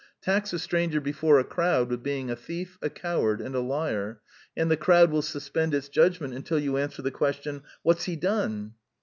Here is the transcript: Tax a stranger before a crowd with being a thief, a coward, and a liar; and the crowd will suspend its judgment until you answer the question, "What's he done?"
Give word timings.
Tax 0.19 0.51
a 0.51 0.57
stranger 0.57 0.99
before 0.99 1.37
a 1.37 1.43
crowd 1.43 1.87
with 1.91 2.01
being 2.01 2.31
a 2.31 2.35
thief, 2.35 2.79
a 2.81 2.89
coward, 2.89 3.39
and 3.39 3.53
a 3.53 3.59
liar; 3.59 4.19
and 4.57 4.71
the 4.71 4.75
crowd 4.75 5.11
will 5.11 5.21
suspend 5.21 5.75
its 5.75 5.89
judgment 5.89 6.33
until 6.33 6.57
you 6.57 6.75
answer 6.77 7.03
the 7.03 7.11
question, 7.11 7.61
"What's 7.83 8.05
he 8.05 8.15
done?" 8.15 8.73